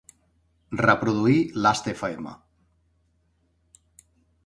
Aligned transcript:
Reproduir 0.81 1.61
Lastfm. 1.67 2.27